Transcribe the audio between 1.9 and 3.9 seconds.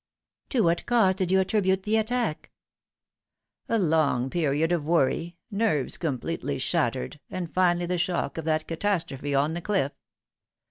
attack ?""A